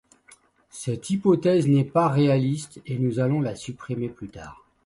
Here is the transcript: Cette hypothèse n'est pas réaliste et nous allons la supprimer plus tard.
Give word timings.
Cette 0.71 1.11
hypothèse 1.11 1.67
n'est 1.67 1.83
pas 1.85 2.07
réaliste 2.07 2.81
et 2.87 2.97
nous 2.97 3.19
allons 3.19 3.39
la 3.39 3.55
supprimer 3.55 4.09
plus 4.09 4.29
tard. 4.29 4.65